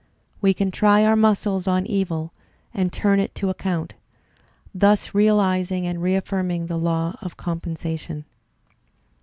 [0.41, 2.33] We can try our muscles on evil
[2.73, 3.93] and turn it to account,
[4.73, 8.23] thus realizing and reaffirming the law of com pensation.